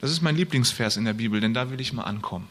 [0.00, 2.46] Das ist mein Lieblingsvers in der Bibel, denn da will ich mal ankommen.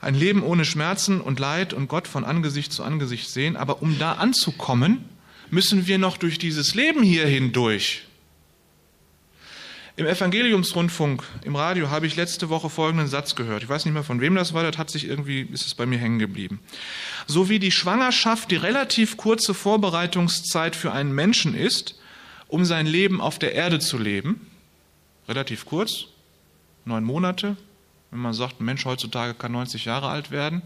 [0.00, 3.98] Ein Leben ohne Schmerzen und Leid und Gott von Angesicht zu Angesicht sehen, aber um
[3.98, 5.08] da anzukommen,
[5.50, 8.02] müssen wir noch durch dieses Leben hier hindurch.
[9.96, 13.62] Im Evangeliumsrundfunk im Radio habe ich letzte Woche folgenden Satz gehört.
[13.62, 15.86] Ich weiß nicht mehr von wem das war, das hat sich irgendwie, ist es bei
[15.86, 16.58] mir hängen geblieben.
[17.28, 21.96] So wie die Schwangerschaft die relativ kurze Vorbereitungszeit für einen Menschen ist,
[22.48, 24.50] um sein Leben auf der Erde zu leben,
[25.28, 26.06] relativ kurz,
[26.84, 27.56] neun Monate,
[28.10, 30.62] wenn man sagt, ein Mensch heutzutage kann 90 Jahre alt werden,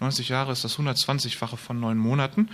[0.00, 2.48] 90 Jahre ist das 120-fache von neun Monaten.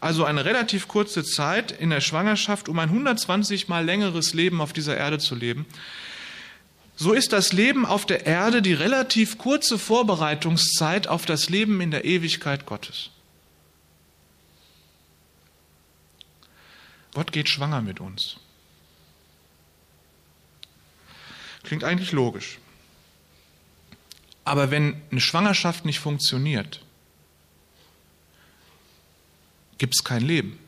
[0.00, 4.74] Also eine relativ kurze Zeit in der Schwangerschaft, um ein 120 mal längeres Leben auf
[4.74, 5.64] dieser Erde zu leben.
[6.96, 11.90] So ist das Leben auf der Erde die relativ kurze Vorbereitungszeit auf das Leben in
[11.90, 13.08] der Ewigkeit Gottes.
[17.14, 18.36] Gott geht schwanger mit uns.
[21.62, 22.58] Klingt eigentlich logisch.
[24.44, 26.82] Aber wenn eine Schwangerschaft nicht funktioniert,
[29.80, 30.58] gibt es kein Leben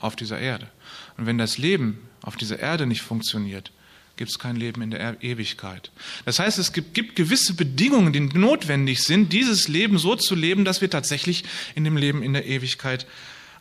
[0.00, 0.68] auf dieser Erde.
[1.16, 3.70] Und wenn das Leben auf dieser Erde nicht funktioniert,
[4.16, 5.90] gibt es kein Leben in der Ewigkeit.
[6.24, 10.64] Das heißt, es gibt, gibt, gewisse Bedingungen, die notwendig sind, dieses Leben so zu leben,
[10.64, 13.06] dass wir tatsächlich in dem Leben in der Ewigkeit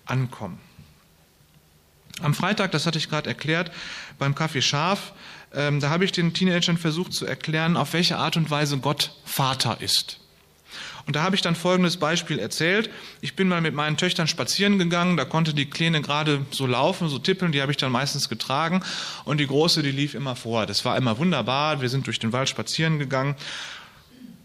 [0.05, 0.59] ankommen.
[2.21, 3.71] Am Freitag, das hatte ich gerade erklärt,
[4.19, 5.13] beim Kaffee Scharf,
[5.53, 9.15] ähm, da habe ich den Teenagern versucht zu erklären, auf welche Art und Weise Gott
[9.25, 10.19] Vater ist.
[11.05, 12.89] Und da habe ich dann folgendes Beispiel erzählt.
[13.19, 17.09] Ich bin mal mit meinen Töchtern spazieren gegangen, da konnte die Kleine gerade so laufen,
[17.09, 18.81] so tippeln, die habe ich dann meistens getragen
[19.25, 20.65] und die Große, die lief immer vor.
[20.65, 23.35] Das war immer wunderbar, wir sind durch den Wald spazieren gegangen.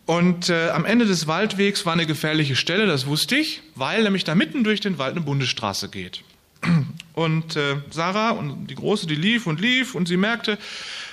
[0.04, 4.24] Und äh, am Ende des Waldwegs war eine gefährliche Stelle, das wusste ich, weil nämlich
[4.24, 6.24] da mitten durch den Wald eine Bundesstraße geht.
[7.14, 10.56] Und äh, Sarah und die Große, die lief und lief und sie merkte,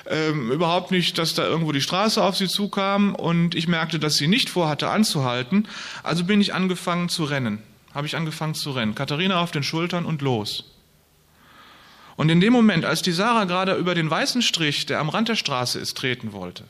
[0.07, 4.15] ähm, überhaupt nicht, dass da irgendwo die Straße auf sie zukam und ich merkte, dass
[4.15, 5.67] sie nicht vorhatte anzuhalten.
[6.03, 7.59] Also bin ich angefangen zu rennen.
[7.93, 8.93] Habe ich angefangen zu rennen.
[8.93, 10.71] Katharina auf den Schultern und los.
[12.17, 15.29] Und in dem Moment, als die Sarah gerade über den weißen Strich, der am Rand
[15.29, 16.65] der Straße ist, treten wollte,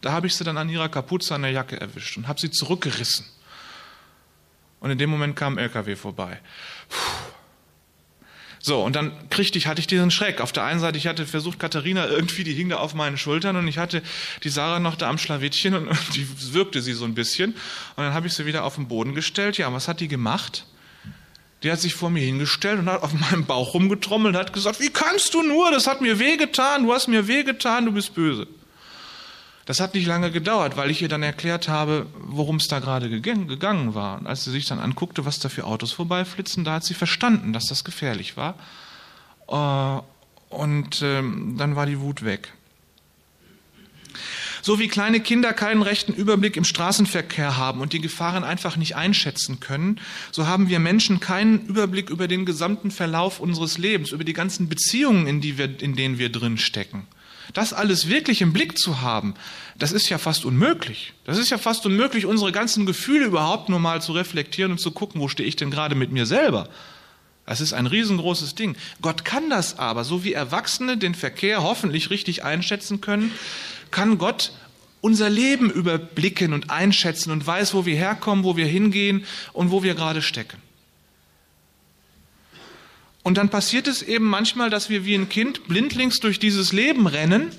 [0.00, 2.50] da habe ich sie dann an ihrer Kapuze an der Jacke erwischt und habe sie
[2.50, 3.26] zurückgerissen.
[4.78, 6.40] Und in dem Moment kam ein LKW vorbei.
[6.88, 7.35] Puh.
[8.66, 10.40] So, und dann kriegte ich, hatte ich diesen Schreck.
[10.40, 13.54] Auf der einen Seite, ich hatte versucht, Katharina irgendwie, die hing da auf meinen Schultern
[13.54, 14.02] und ich hatte
[14.42, 17.52] die Sarah noch da am Schlawittchen und, die wirkte sie so ein bisschen.
[17.52, 19.56] Und dann habe ich sie wieder auf den Boden gestellt.
[19.56, 20.66] Ja, was hat die gemacht?
[21.62, 24.80] Die hat sich vor mir hingestellt und hat auf meinem Bauch rumgetrommelt und hat gesagt,
[24.80, 25.70] wie kannst du nur?
[25.70, 28.48] Das hat mir wehgetan, du hast mir wehgetan, du bist böse.
[29.66, 33.10] Das hat nicht lange gedauert, weil ich ihr dann erklärt habe, worum es da gerade
[33.10, 34.18] gegangen war.
[34.18, 37.52] Und als sie sich dann anguckte, was da für Autos vorbeiflitzen, da hat sie verstanden,
[37.52, 38.54] dass das gefährlich war.
[39.48, 42.52] Äh, und ähm, dann war die Wut weg.
[44.62, 48.94] So wie kleine Kinder keinen rechten Überblick im Straßenverkehr haben und die Gefahren einfach nicht
[48.94, 50.00] einschätzen können,
[50.30, 54.68] so haben wir Menschen keinen Überblick über den gesamten Verlauf unseres Lebens, über die ganzen
[54.68, 57.06] Beziehungen, in, die wir, in denen wir drin stecken.
[57.52, 59.34] Das alles wirklich im Blick zu haben,
[59.78, 61.12] das ist ja fast unmöglich.
[61.24, 64.90] Das ist ja fast unmöglich, unsere ganzen Gefühle überhaupt nur mal zu reflektieren und zu
[64.90, 66.68] gucken, wo stehe ich denn gerade mit mir selber.
[67.46, 68.76] Das ist ein riesengroßes Ding.
[69.00, 73.30] Gott kann das aber, so wie Erwachsene den Verkehr hoffentlich richtig einschätzen können,
[73.92, 74.52] kann Gott
[75.00, 79.84] unser Leben überblicken und einschätzen und weiß, wo wir herkommen, wo wir hingehen und wo
[79.84, 80.60] wir gerade stecken.
[83.26, 87.08] Und dann passiert es eben manchmal, dass wir wie ein Kind blindlings durch dieses Leben
[87.08, 87.50] rennen.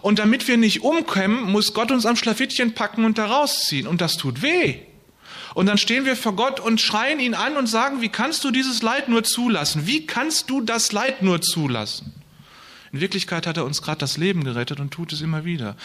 [0.00, 3.86] Und damit wir nicht umkommen, muss Gott uns am Schlafittchen packen und da rausziehen.
[3.86, 4.78] Und das tut weh.
[5.54, 8.50] Und dann stehen wir vor Gott und schreien ihn an und sagen, wie kannst du
[8.50, 9.86] dieses Leid nur zulassen?
[9.86, 12.12] Wie kannst du das Leid nur zulassen?
[12.90, 15.76] In Wirklichkeit hat er uns gerade das Leben gerettet und tut es immer wieder.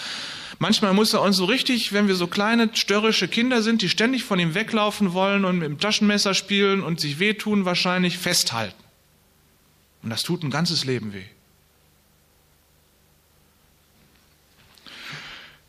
[0.57, 4.23] Manchmal muss er uns so richtig, wenn wir so kleine störrische Kinder sind, die ständig
[4.23, 8.86] von ihm weglaufen wollen und mit dem Taschenmesser spielen und sich wehtun, wahrscheinlich festhalten.
[10.07, 11.25] Und das tut ein ganzes Leben weh.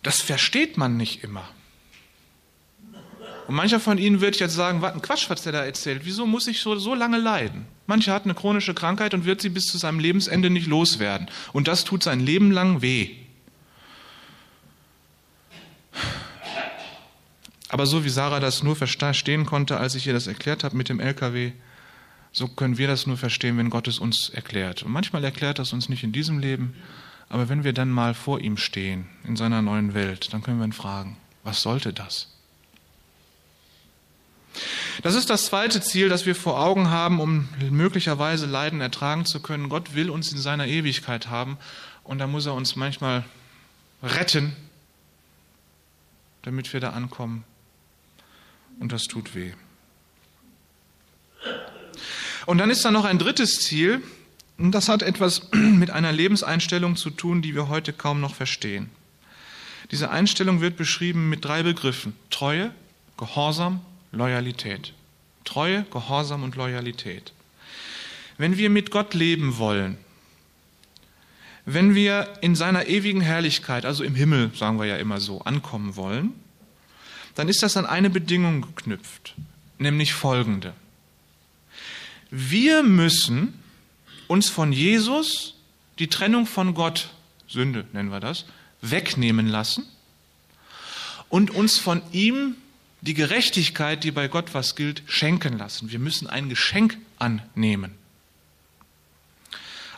[0.05, 1.43] Das versteht man nicht immer.
[3.49, 6.03] Und mancher von Ihnen wird jetzt sagen, was ein Quatsch, was der da erzählt.
[6.05, 7.67] Wieso muss ich so, so lange leiden?
[7.89, 11.29] Mancher hat eine chronische Krankheit und wird sie bis zu seinem Lebensende nicht loswerden.
[11.53, 13.17] Und das tut sein Leben lang weh.
[17.71, 20.89] Aber so wie Sarah das nur verstehen konnte, als ich ihr das erklärt habe mit
[20.89, 21.55] dem LKW,
[22.39, 24.85] so können wir das nur verstehen, wenn Gott es uns erklärt.
[24.85, 26.75] Und manchmal erklärt das uns nicht in diesem Leben,
[27.29, 30.65] aber wenn wir dann mal vor ihm stehen, in seiner neuen Welt, dann können wir
[30.65, 32.29] ihn fragen, was sollte das?
[35.03, 39.41] Das ist das zweite Ziel, das wir vor Augen haben, um möglicherweise Leiden ertragen zu
[39.41, 39.69] können.
[39.69, 41.59] Gott will uns in seiner Ewigkeit haben
[42.05, 43.25] und da muss er uns manchmal
[44.03, 44.57] retten,
[46.43, 47.45] damit wir da ankommen.
[48.79, 49.53] Und das tut weh.
[52.49, 54.01] Und dann ist da noch ein drittes Ziel,
[54.57, 58.89] Und das hat etwas mit einer Lebenseinstellung zu tun, die wir heute kaum noch verstehen.
[59.91, 62.15] Diese Einstellung wird beschrieben mit drei Begriffen.
[62.31, 62.73] Treue,
[63.19, 63.83] Gehorsam,
[64.13, 64.95] Loyalität.
[65.45, 67.35] Treue, Gehorsam und Loyalität.
[68.39, 69.99] Wenn wir mit Gott leben wollen,
[71.67, 75.97] wenn wir in seiner ewigen Herrlichkeit, also im Himmel, sagen wir ja immer so, ankommen
[75.97, 76.33] wollen,
[77.35, 79.35] dann ist das an eine Bedingung geknüpft,
[79.77, 80.73] nämlich folgende.
[82.31, 83.55] Wir müssen
[84.27, 85.55] uns von Jesus
[85.99, 87.11] die Trennung von Gott,
[87.49, 88.45] Sünde nennen wir das,
[88.83, 89.85] wegnehmen lassen
[91.29, 92.55] und uns von ihm
[93.01, 95.91] die Gerechtigkeit, die bei Gott was gilt, schenken lassen.
[95.91, 97.95] Wir müssen ein Geschenk annehmen.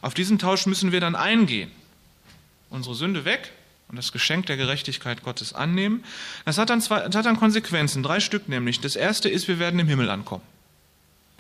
[0.03, 1.71] Auf diesen Tausch müssen wir dann eingehen.
[2.71, 3.53] Unsere Sünde weg
[3.89, 6.05] und das Geschenk der Gerechtigkeit Gottes annehmen.
[6.45, 8.81] Das hat dann, zwei, das hat dann Konsequenzen, drei Stück nämlich.
[8.81, 10.45] Das erste ist, wir werden im Himmel ankommen.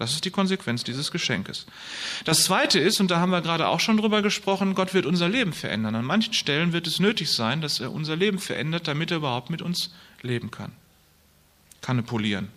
[0.00, 1.66] Das ist die Konsequenz dieses Geschenkes.
[2.24, 5.28] Das Zweite ist, und da haben wir gerade auch schon drüber gesprochen, Gott wird unser
[5.28, 5.94] Leben verändern.
[5.94, 9.50] An manchen Stellen wird es nötig sein, dass er unser Leben verändert, damit er überhaupt
[9.50, 9.90] mit uns
[10.22, 10.72] leben kann.
[11.82, 12.48] Kanne polieren.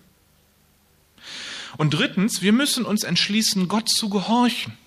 [1.76, 4.78] Und drittens, wir müssen uns entschließen, Gott zu gehorchen.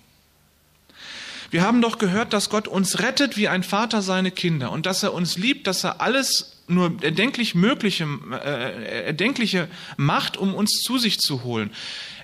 [1.51, 5.03] Wir haben doch gehört, dass Gott uns rettet wie ein Vater seine Kinder und dass
[5.03, 10.97] er uns liebt, dass er alles nur erdenklich Mögliche, äh, erdenkliche macht, um uns zu
[10.97, 11.71] sich zu holen.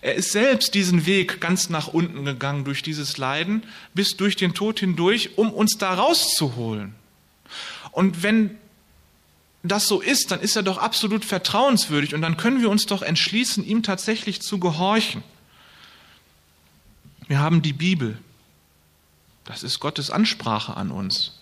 [0.01, 4.53] Er ist selbst diesen Weg ganz nach unten gegangen durch dieses Leiden bis durch den
[4.53, 6.93] Tod hindurch, um uns da rauszuholen.
[7.91, 8.57] Und wenn
[9.63, 13.01] das so ist, dann ist er doch absolut vertrauenswürdig und dann können wir uns doch
[13.01, 15.23] entschließen, ihm tatsächlich zu gehorchen.
[17.27, 18.17] Wir haben die Bibel.
[19.45, 21.39] Das ist Gottes Ansprache an uns.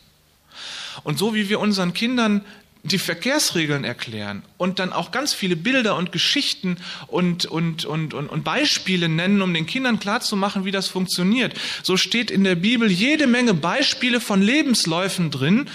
[1.04, 2.46] Und so wie wir unseren Kindern
[2.84, 8.28] die Verkehrsregeln erklären und dann auch ganz viele Bilder und Geschichten und, und, und, und,
[8.28, 11.54] und Beispiele nennen, um den Kindern klarzumachen, wie das funktioniert.
[11.84, 15.70] So steht in der Bibel jede Menge Beispiele von Lebensläufen drin,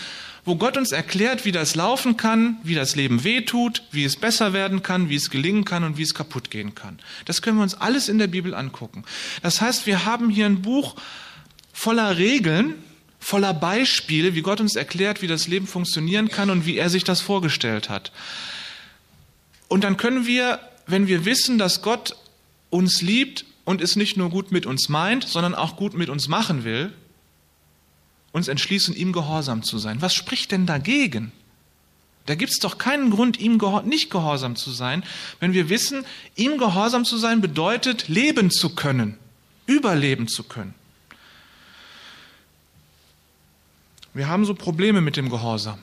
[0.45, 4.53] wo Gott uns erklärt, wie das laufen kann, wie das Leben wehtut, wie es besser
[4.53, 6.99] werden kann, wie es gelingen kann und wie es kaputt gehen kann.
[7.25, 9.05] Das können wir uns alles in der Bibel angucken.
[9.43, 10.95] Das heißt, wir haben hier ein Buch
[11.73, 12.75] voller Regeln,
[13.27, 17.03] voller Beispiele, wie Gott uns erklärt, wie das Leben funktionieren kann und wie er sich
[17.03, 18.13] das vorgestellt hat.
[19.67, 22.15] Und dann können wir, wenn wir wissen, dass Gott
[22.71, 26.29] uns liebt und es nicht nur gut mit uns meint, sondern auch gut mit uns
[26.29, 26.93] machen will,
[28.31, 30.01] uns entschließen, ihm gehorsam zu sein.
[30.01, 31.33] Was spricht denn dagegen?
[32.27, 35.03] Da gibt es doch keinen Grund, ihm nicht gehorsam zu sein,
[35.41, 39.19] wenn wir wissen, ihm gehorsam zu sein bedeutet, leben zu können,
[39.67, 40.76] überleben zu können.
[44.17, 45.79] Wir haben so Probleme mit dem Gehorsam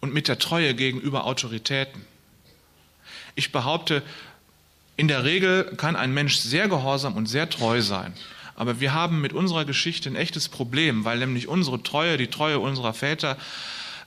[0.00, 2.04] und mit der Treue gegenüber Autoritäten.
[3.36, 4.02] Ich behaupte,
[4.96, 8.14] in der Regel kann ein Mensch sehr gehorsam und sehr treu sein.
[8.56, 12.58] Aber wir haben mit unserer Geschichte ein echtes Problem, weil nämlich unsere Treue, die Treue
[12.58, 13.38] unserer Väter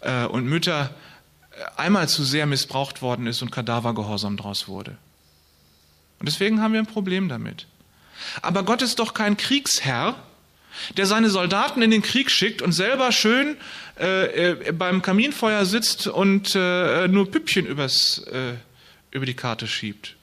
[0.01, 0.93] äh, und Mütter
[1.77, 4.97] einmal zu sehr missbraucht worden ist und Kadavergehorsam daraus wurde.
[6.19, 7.67] Und deswegen haben wir ein Problem damit.
[8.41, 10.15] Aber Gott ist doch kein Kriegsherr,
[10.97, 13.57] der seine Soldaten in den Krieg schickt und selber schön
[13.99, 18.53] äh, äh, beim Kaminfeuer sitzt und äh, nur Püppchen übers, äh,
[19.11, 20.15] über die Karte schiebt.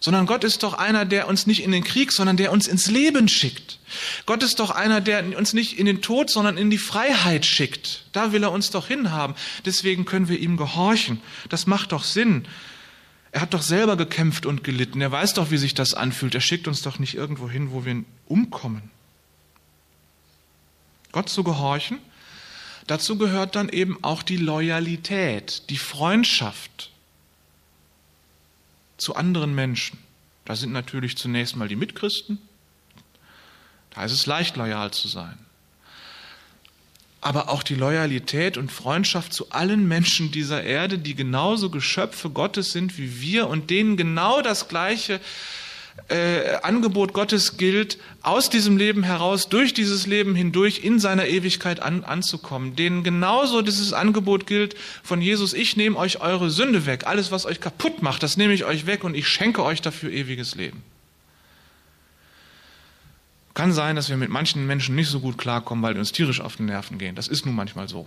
[0.00, 2.86] Sondern Gott ist doch einer, der uns nicht in den Krieg, sondern der uns ins
[2.86, 3.78] Leben schickt.
[4.26, 8.04] Gott ist doch einer, der uns nicht in den Tod, sondern in die Freiheit schickt.
[8.12, 9.34] Da will er uns doch hinhaben.
[9.64, 11.20] Deswegen können wir ihm gehorchen.
[11.48, 12.46] Das macht doch Sinn.
[13.32, 15.00] Er hat doch selber gekämpft und gelitten.
[15.00, 16.34] Er weiß doch, wie sich das anfühlt.
[16.34, 18.90] Er schickt uns doch nicht irgendwo hin, wo wir umkommen.
[21.18, 21.98] Gott zu gehorchen,
[22.86, 26.92] dazu gehört dann eben auch die Loyalität, die Freundschaft
[28.98, 29.98] zu anderen Menschen.
[30.44, 32.38] Da sind natürlich zunächst mal die Mitchristen.
[33.90, 35.36] Da ist es leicht, loyal zu sein.
[37.20, 42.70] Aber auch die Loyalität und Freundschaft zu allen Menschen dieser Erde, die genauso Geschöpfe Gottes
[42.70, 45.20] sind wie wir und denen genau das Gleiche äh,
[46.62, 52.02] Angebot Gottes gilt, aus diesem Leben heraus, durch dieses Leben hindurch in seiner Ewigkeit an,
[52.04, 52.76] anzukommen.
[52.76, 57.06] Denen genauso dieses Angebot gilt von Jesus, ich nehme euch eure Sünde weg.
[57.06, 60.10] Alles, was euch kaputt macht, das nehme ich euch weg und ich schenke euch dafür
[60.10, 60.82] ewiges Leben.
[63.52, 66.40] Kann sein, dass wir mit manchen Menschen nicht so gut klarkommen, weil die uns tierisch
[66.40, 67.16] auf den Nerven gehen.
[67.16, 68.06] Das ist nun manchmal so.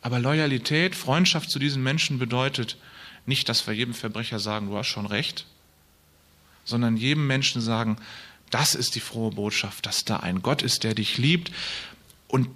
[0.00, 2.76] Aber Loyalität, Freundschaft zu diesen Menschen bedeutet
[3.26, 5.46] nicht, dass wir jedem Verbrecher sagen, du hast schon recht,
[6.68, 7.96] sondern jedem Menschen sagen,
[8.50, 11.50] das ist die frohe Botschaft, dass da ein Gott ist, der dich liebt
[12.28, 12.48] und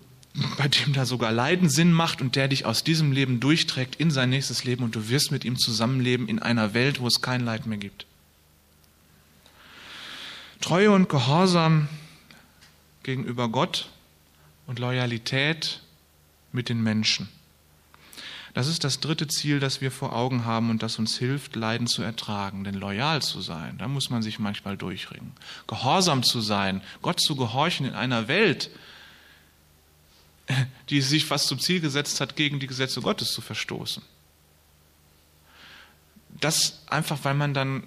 [0.56, 4.10] bei dem da sogar Leiden Sinn macht und der dich aus diesem Leben durchträgt in
[4.10, 7.44] sein nächstes Leben und du wirst mit ihm zusammenleben in einer Welt, wo es kein
[7.44, 8.06] Leid mehr gibt.
[10.60, 11.88] Treue und Gehorsam
[13.02, 13.90] gegenüber Gott
[14.66, 15.82] und Loyalität
[16.52, 17.28] mit den Menschen.
[18.54, 21.86] Das ist das dritte Ziel, das wir vor Augen haben und das uns hilft, Leiden
[21.86, 22.64] zu ertragen.
[22.64, 25.32] Denn loyal zu sein, da muss man sich manchmal durchringen.
[25.66, 28.70] Gehorsam zu sein, Gott zu gehorchen in einer Welt,
[30.90, 34.02] die sich fast zum Ziel gesetzt hat, gegen die Gesetze Gottes zu verstoßen.
[36.28, 37.84] Das einfach, weil man dann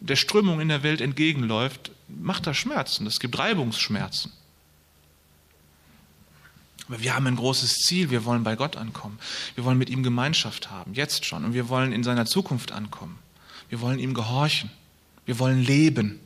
[0.00, 3.06] der Strömung in der Welt entgegenläuft, macht das Schmerzen.
[3.06, 4.32] Es gibt Reibungsschmerzen.
[6.88, 8.10] Wir haben ein großes Ziel.
[8.10, 9.18] Wir wollen bei Gott ankommen.
[9.54, 11.44] Wir wollen mit ihm Gemeinschaft haben, jetzt schon.
[11.44, 13.18] Und wir wollen in seiner Zukunft ankommen.
[13.68, 14.70] Wir wollen ihm gehorchen.
[15.26, 16.18] Wir wollen leben.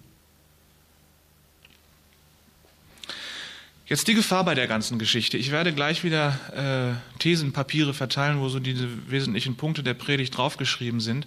[3.87, 5.37] Jetzt die Gefahr bei der ganzen Geschichte.
[5.37, 11.01] Ich werde gleich wieder äh, Thesenpapiere verteilen, wo so diese wesentlichen Punkte der Predigt draufgeschrieben
[11.01, 11.27] sind.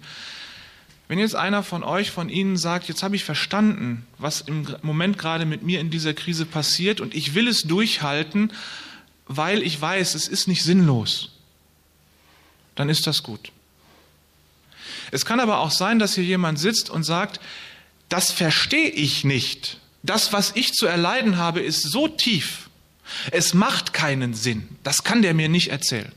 [1.06, 5.18] Wenn jetzt einer von euch, von Ihnen sagt, jetzt habe ich verstanden, was im Moment
[5.18, 8.50] gerade mit mir in dieser Krise passiert und ich will es durchhalten,
[9.26, 11.30] weil ich weiß, es ist nicht sinnlos,
[12.74, 13.52] dann ist das gut.
[15.10, 17.40] Es kann aber auch sein, dass hier jemand sitzt und sagt,
[18.08, 19.80] das verstehe ich nicht.
[20.02, 22.70] Das, was ich zu erleiden habe, ist so tief.
[23.30, 24.68] Es macht keinen Sinn.
[24.82, 26.12] Das kann der mir nicht erzählen.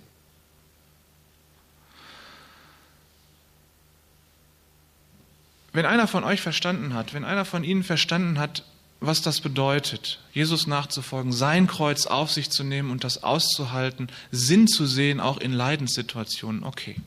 [5.71, 8.63] Wenn einer von euch verstanden hat, wenn einer von Ihnen verstanden hat,
[9.01, 14.67] was das bedeutet, Jesus nachzufolgen, sein Kreuz auf sich zu nehmen und das auszuhalten, Sinn
[14.67, 16.97] zu sehen, auch in Leidenssituationen, okay.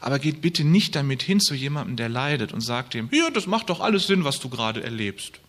[0.00, 3.46] Aber geht bitte nicht damit hin zu jemandem, der leidet und sagt ihm, ja, das
[3.46, 5.40] macht doch alles Sinn, was du gerade erlebst.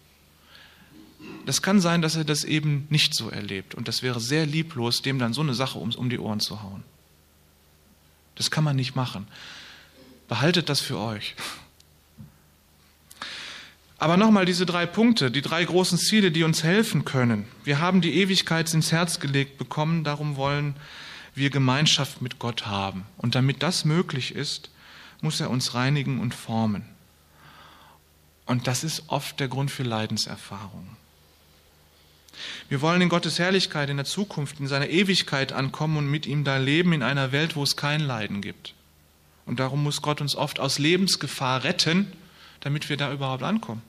[1.45, 3.75] Das kann sein, dass er das eben nicht so erlebt.
[3.75, 6.61] Und das wäre sehr lieblos, dem dann so eine Sache um, um die Ohren zu
[6.61, 6.83] hauen.
[8.35, 9.27] Das kann man nicht machen.
[10.27, 11.35] Behaltet das für euch.
[13.99, 17.47] Aber nochmal diese drei Punkte, die drei großen Ziele, die uns helfen können.
[17.63, 20.75] Wir haben die Ewigkeit ins Herz gelegt bekommen, darum wollen
[21.33, 23.05] wir Gemeinschaft mit Gott haben.
[23.17, 24.69] Und damit das möglich ist,
[25.21, 26.85] muss er uns reinigen und formen.
[28.45, 30.95] Und das ist oft der Grund für Leidenserfahrungen.
[32.69, 36.43] Wir wollen in Gottes Herrlichkeit, in der Zukunft, in seiner Ewigkeit ankommen und mit ihm
[36.43, 38.73] da leben in einer Welt, wo es kein Leiden gibt.
[39.45, 42.11] Und darum muss Gott uns oft aus Lebensgefahr retten,
[42.61, 43.81] damit wir da überhaupt ankommen.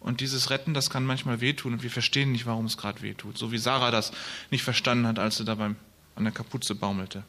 [0.00, 3.36] Und dieses Retten, das kann manchmal wehtun und wir verstehen nicht, warum es gerade wehtut.
[3.36, 4.12] So wie Sarah das
[4.50, 5.76] nicht verstanden hat, als sie da beim,
[6.14, 7.24] an der Kapuze baumelte.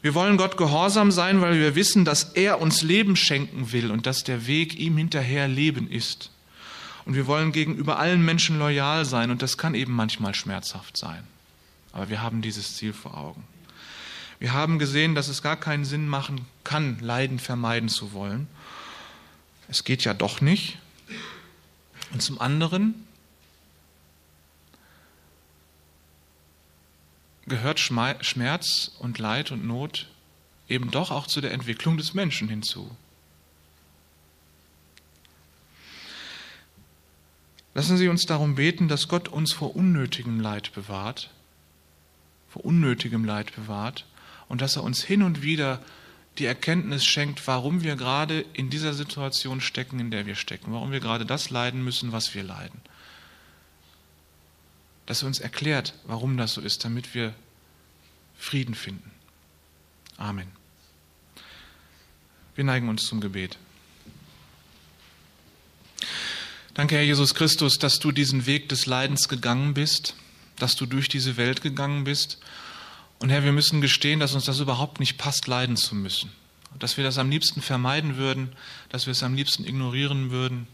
[0.00, 4.06] Wir wollen Gott gehorsam sein, weil wir wissen, dass er uns Leben schenken will und
[4.06, 6.30] dass der Weg ihm hinterher Leben ist.
[7.04, 11.24] Und wir wollen gegenüber allen Menschen loyal sein und das kann eben manchmal schmerzhaft sein.
[11.92, 13.42] Aber wir haben dieses Ziel vor Augen.
[14.38, 18.46] Wir haben gesehen, dass es gar keinen Sinn machen kann, Leiden vermeiden zu wollen
[19.68, 20.78] es geht ja doch nicht.
[22.12, 23.06] Und zum anderen
[27.46, 30.08] gehört Schmerz und Leid und Not
[30.68, 32.96] eben doch auch zu der Entwicklung des Menschen hinzu.
[37.74, 41.30] Lassen Sie uns darum beten, dass Gott uns vor unnötigem Leid bewahrt,
[42.48, 44.06] vor unnötigem Leid bewahrt
[44.48, 45.82] und dass er uns hin und wieder
[46.38, 50.90] die Erkenntnis schenkt, warum wir gerade in dieser Situation stecken, in der wir stecken, warum
[50.90, 52.80] wir gerade das leiden müssen, was wir leiden.
[55.06, 57.34] Dass er uns erklärt, warum das so ist, damit wir
[58.36, 59.10] Frieden finden.
[60.16, 60.48] Amen.
[62.56, 63.58] Wir neigen uns zum Gebet.
[66.74, 70.16] Danke, Herr Jesus Christus, dass du diesen Weg des Leidens gegangen bist,
[70.56, 72.38] dass du durch diese Welt gegangen bist
[73.24, 76.30] und Herr, wir müssen gestehen, dass uns das überhaupt nicht passt, leiden zu müssen.
[76.78, 78.52] Dass wir das am liebsten vermeiden würden,
[78.90, 80.66] dass wir es am liebsten ignorieren würden.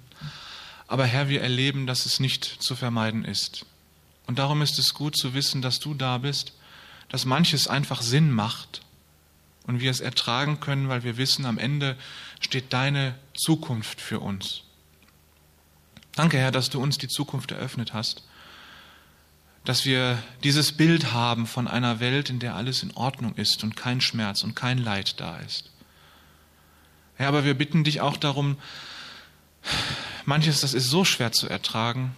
[0.89, 3.67] Aber Herr, wir erleben, dass es nicht zu vermeiden ist.
[4.27, 6.55] Und darum ist es gut zu wissen, dass du da bist,
[7.09, 8.81] dass manches einfach Sinn macht
[9.69, 11.97] und wir es ertragen können, weil wir wissen, am Ende
[12.41, 14.65] steht deine Zukunft für uns.
[16.17, 18.25] Danke, Herr, dass du uns die Zukunft eröffnet hast
[19.65, 23.77] dass wir dieses Bild haben von einer Welt, in der alles in Ordnung ist und
[23.77, 25.71] kein Schmerz und kein Leid da ist.
[27.19, 28.57] Ja, aber wir bitten dich auch darum,
[30.25, 32.15] manches, das ist so schwer zu ertragen,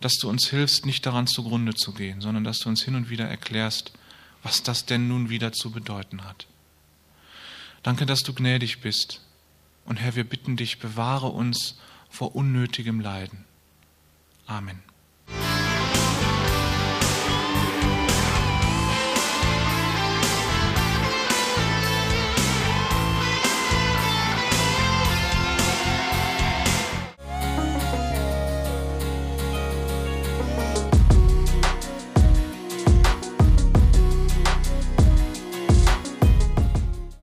[0.00, 3.10] dass du uns hilfst, nicht daran zugrunde zu gehen, sondern dass du uns hin und
[3.10, 3.92] wieder erklärst,
[4.44, 6.46] was das denn nun wieder zu bedeuten hat.
[7.82, 9.20] Danke, dass du gnädig bist.
[9.84, 11.78] Und Herr, wir bitten dich, bewahre uns
[12.08, 13.44] vor unnötigem Leiden.
[14.46, 14.87] Amen.